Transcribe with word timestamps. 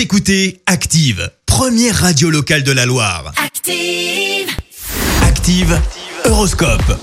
Vous 0.00 0.04
écoutez 0.04 0.62
Active, 0.64 1.30
première 1.44 1.94
radio 1.94 2.30
locale 2.30 2.62
de 2.62 2.72
la 2.72 2.86
Loire. 2.86 3.34
Active. 3.36 4.48
Active, 5.22 5.78
Horoscope. 6.24 6.98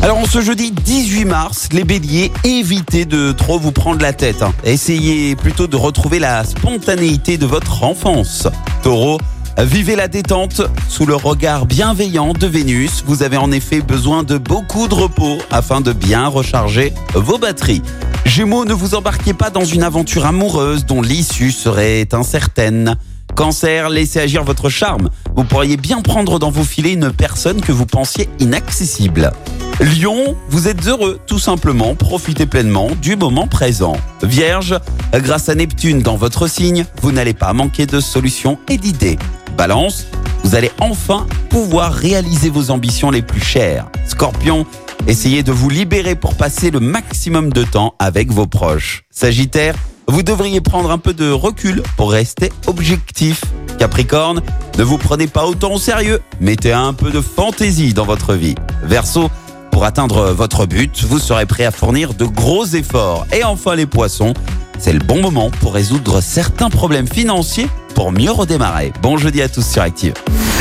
Alors 0.00 0.16
en 0.16 0.24
ce 0.24 0.40
jeudi 0.40 0.70
18 0.72 1.26
mars, 1.26 1.68
les 1.70 1.84
béliers, 1.84 2.32
évitez 2.44 3.04
de 3.04 3.32
trop 3.32 3.58
vous 3.58 3.72
prendre 3.72 4.00
la 4.00 4.14
tête. 4.14 4.40
hein. 4.40 4.54
Essayez 4.64 5.36
plutôt 5.36 5.66
de 5.66 5.76
retrouver 5.76 6.18
la 6.18 6.42
spontanéité 6.46 7.36
de 7.36 7.44
votre 7.44 7.82
enfance. 7.84 8.48
Taureau, 8.82 9.18
vivez 9.58 9.94
la 9.94 10.08
détente 10.08 10.62
sous 10.88 11.04
le 11.04 11.16
regard 11.16 11.66
bienveillant 11.66 12.32
de 12.32 12.46
Vénus. 12.46 13.04
Vous 13.06 13.22
avez 13.22 13.36
en 13.36 13.52
effet 13.52 13.82
besoin 13.82 14.22
de 14.22 14.38
beaucoup 14.38 14.88
de 14.88 14.94
repos 14.94 15.36
afin 15.50 15.82
de 15.82 15.92
bien 15.92 16.26
recharger 16.26 16.94
vos 17.14 17.36
batteries. 17.36 17.82
Gémeaux, 18.24 18.64
ne 18.64 18.72
vous 18.72 18.94
embarquez 18.94 19.34
pas 19.34 19.50
dans 19.50 19.64
une 19.64 19.82
aventure 19.82 20.26
amoureuse 20.26 20.86
dont 20.86 21.02
l'issue 21.02 21.50
serait 21.50 22.06
incertaine. 22.12 22.96
Cancer, 23.34 23.88
laissez 23.88 24.20
agir 24.20 24.44
votre 24.44 24.68
charme. 24.68 25.08
Vous 25.34 25.44
pourriez 25.44 25.76
bien 25.76 26.00
prendre 26.02 26.38
dans 26.38 26.50
vos 26.50 26.64
filets 26.64 26.92
une 26.92 27.12
personne 27.12 27.60
que 27.60 27.72
vous 27.72 27.86
pensiez 27.86 28.28
inaccessible. 28.38 29.32
Lion, 29.80 30.36
vous 30.48 30.68
êtes 30.68 30.86
heureux, 30.86 31.18
tout 31.26 31.38
simplement, 31.38 31.94
profitez 31.94 32.46
pleinement 32.46 32.90
du 33.00 33.16
moment 33.16 33.46
présent. 33.46 33.96
Vierge, 34.22 34.78
grâce 35.14 35.48
à 35.48 35.54
Neptune 35.54 36.02
dans 36.02 36.16
votre 36.16 36.48
signe, 36.48 36.84
vous 37.00 37.12
n'allez 37.12 37.34
pas 37.34 37.52
manquer 37.54 37.86
de 37.86 37.98
solutions 37.98 38.58
et 38.68 38.76
d'idées. 38.76 39.18
Balance, 39.56 40.06
vous 40.44 40.54
allez 40.54 40.70
enfin 40.80 41.26
pouvoir 41.48 41.92
réaliser 41.92 42.50
vos 42.50 42.70
ambitions 42.70 43.10
les 43.10 43.22
plus 43.22 43.40
chères. 43.40 43.86
Scorpion, 44.06 44.66
essayez 45.06 45.42
de 45.42 45.52
vous 45.52 45.70
libérer 45.70 46.14
pour 46.14 46.34
passer 46.34 46.70
le 46.70 46.80
maximum 46.80 47.52
de 47.52 47.64
temps 47.64 47.94
avec 47.98 48.30
vos 48.30 48.46
proches. 48.46 49.04
Sagittaire, 49.10 49.74
vous 50.06 50.22
devriez 50.22 50.60
prendre 50.60 50.90
un 50.90 50.98
peu 50.98 51.14
de 51.14 51.30
recul 51.30 51.82
pour 51.96 52.12
rester 52.12 52.50
objectif. 52.66 53.42
Capricorne, 53.78 54.42
ne 54.78 54.82
vous 54.82 54.98
prenez 54.98 55.26
pas 55.26 55.46
autant 55.46 55.72
au 55.72 55.78
sérieux, 55.78 56.20
mettez 56.40 56.72
un 56.72 56.92
peu 56.92 57.10
de 57.10 57.20
fantaisie 57.20 57.94
dans 57.94 58.04
votre 58.04 58.34
vie. 58.34 58.54
Verseau, 58.82 59.30
pour 59.70 59.84
atteindre 59.84 60.32
votre 60.32 60.66
but, 60.66 61.04
vous 61.04 61.18
serez 61.18 61.46
prêt 61.46 61.64
à 61.64 61.70
fournir 61.70 62.14
de 62.14 62.24
gros 62.24 62.66
efforts. 62.66 63.26
Et 63.32 63.44
enfin 63.44 63.74
les 63.74 63.86
poissons, 63.86 64.34
c'est 64.78 64.92
le 64.92 64.98
bon 64.98 65.20
moment 65.20 65.50
pour 65.60 65.74
résoudre 65.74 66.20
certains 66.20 66.70
problèmes 66.70 67.08
financiers 67.08 67.68
pour 67.94 68.12
mieux 68.12 68.32
redémarrer. 68.32 68.92
Bon 69.02 69.16
jeudi 69.16 69.42
à 69.42 69.48
tous 69.48 69.66
sur 69.66 69.82
Active. 69.82 70.14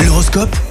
L'horoscope 0.06 0.56